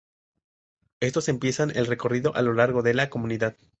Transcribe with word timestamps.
Estos 0.99 1.29
empiezan 1.29 1.69
el 1.77 1.85
recorrido 1.85 2.33
a 2.35 2.41
lo 2.41 2.53
largo 2.53 2.81
de 2.81 2.95
la 2.95 3.11
comunidad. 3.11 3.55